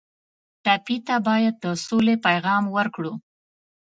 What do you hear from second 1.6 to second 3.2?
د سولې پیغام ورکړو.